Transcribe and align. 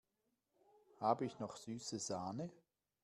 Habe 0.99 1.25
ich 1.25 1.37
noch 1.37 1.55
süße 1.55 1.99
Sahne? 1.99 2.49